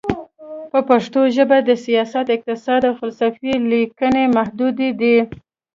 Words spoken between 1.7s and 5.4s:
سیاست، اقتصاد، او فلسفې لیکنې محدودې دي.